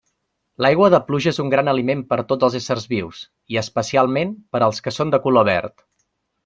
L'aigua 0.65 0.87
de 0.93 0.99
pluja 1.09 1.33
és 1.35 1.39
un 1.43 1.51
gran 1.55 1.69
aliment 1.75 2.01
per 2.13 2.19
a 2.21 2.25
tots 2.33 2.47
els 2.49 2.57
éssers 2.61 2.89
vius 2.95 3.21
i, 3.27 3.61
especialment, 3.65 4.35
per 4.57 4.63
als 4.69 4.85
que 4.89 4.99
són 4.99 5.17
de 5.17 5.23
color 5.29 5.51
verd. 5.55 5.91